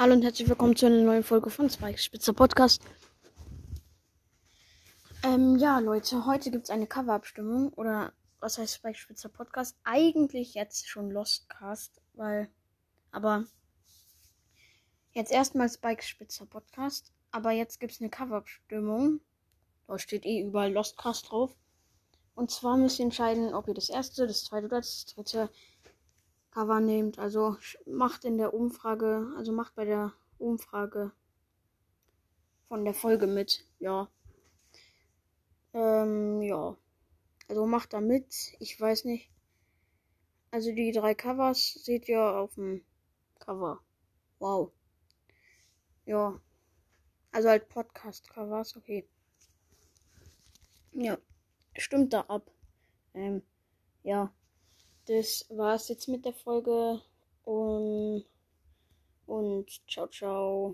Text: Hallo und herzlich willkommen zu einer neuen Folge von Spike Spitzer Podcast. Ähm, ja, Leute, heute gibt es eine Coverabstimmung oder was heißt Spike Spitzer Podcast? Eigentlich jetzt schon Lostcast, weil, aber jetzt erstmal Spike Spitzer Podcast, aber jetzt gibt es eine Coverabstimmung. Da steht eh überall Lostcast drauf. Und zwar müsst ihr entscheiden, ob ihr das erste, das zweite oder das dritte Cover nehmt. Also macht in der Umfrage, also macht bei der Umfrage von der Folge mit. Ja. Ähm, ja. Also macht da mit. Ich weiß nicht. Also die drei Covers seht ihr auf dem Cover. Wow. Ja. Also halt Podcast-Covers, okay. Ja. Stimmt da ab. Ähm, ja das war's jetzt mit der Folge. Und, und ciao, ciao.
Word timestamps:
Hallo 0.00 0.14
und 0.14 0.22
herzlich 0.22 0.48
willkommen 0.48 0.74
zu 0.74 0.86
einer 0.86 1.02
neuen 1.02 1.22
Folge 1.22 1.50
von 1.50 1.68
Spike 1.68 1.98
Spitzer 1.98 2.32
Podcast. 2.32 2.80
Ähm, 5.22 5.58
ja, 5.58 5.78
Leute, 5.78 6.24
heute 6.24 6.50
gibt 6.50 6.64
es 6.64 6.70
eine 6.70 6.86
Coverabstimmung 6.86 7.74
oder 7.74 8.14
was 8.38 8.56
heißt 8.56 8.76
Spike 8.76 8.96
Spitzer 8.96 9.28
Podcast? 9.28 9.76
Eigentlich 9.84 10.54
jetzt 10.54 10.88
schon 10.88 11.10
Lostcast, 11.10 12.00
weil, 12.14 12.48
aber 13.10 13.44
jetzt 15.12 15.32
erstmal 15.32 15.68
Spike 15.68 16.02
Spitzer 16.02 16.46
Podcast, 16.46 17.12
aber 17.30 17.50
jetzt 17.50 17.78
gibt 17.78 17.92
es 17.92 18.00
eine 18.00 18.08
Coverabstimmung. 18.08 19.20
Da 19.86 19.98
steht 19.98 20.24
eh 20.24 20.40
überall 20.40 20.72
Lostcast 20.72 21.30
drauf. 21.30 21.54
Und 22.34 22.50
zwar 22.50 22.78
müsst 22.78 23.00
ihr 23.00 23.04
entscheiden, 23.04 23.52
ob 23.52 23.68
ihr 23.68 23.74
das 23.74 23.90
erste, 23.90 24.26
das 24.26 24.44
zweite 24.44 24.64
oder 24.64 24.78
das 24.78 25.04
dritte 25.04 25.50
Cover 26.50 26.80
nehmt. 26.80 27.18
Also 27.18 27.56
macht 27.86 28.24
in 28.24 28.38
der 28.38 28.54
Umfrage, 28.54 29.32
also 29.36 29.52
macht 29.52 29.74
bei 29.74 29.84
der 29.84 30.12
Umfrage 30.38 31.12
von 32.68 32.84
der 32.84 32.94
Folge 32.94 33.26
mit. 33.26 33.66
Ja. 33.78 34.08
Ähm, 35.72 36.42
ja. 36.42 36.76
Also 37.48 37.66
macht 37.66 37.92
da 37.92 38.00
mit. 38.00 38.54
Ich 38.58 38.80
weiß 38.80 39.04
nicht. 39.04 39.30
Also 40.50 40.72
die 40.72 40.92
drei 40.92 41.14
Covers 41.14 41.74
seht 41.84 42.08
ihr 42.08 42.22
auf 42.22 42.54
dem 42.54 42.84
Cover. 43.38 43.80
Wow. 44.38 44.72
Ja. 46.06 46.40
Also 47.32 47.48
halt 47.48 47.68
Podcast-Covers, 47.68 48.76
okay. 48.76 49.08
Ja. 50.92 51.18
Stimmt 51.76 52.12
da 52.12 52.22
ab. 52.22 52.50
Ähm, 53.14 53.42
ja 54.02 54.32
das 55.06 55.46
war's 55.48 55.88
jetzt 55.88 56.08
mit 56.08 56.24
der 56.24 56.32
Folge. 56.32 57.00
Und, 57.44 58.24
und 59.26 59.66
ciao, 59.88 60.06
ciao. 60.08 60.68